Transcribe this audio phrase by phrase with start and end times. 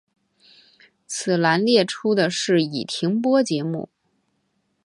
[1.05, 3.87] 此栏列出的是已停播节目。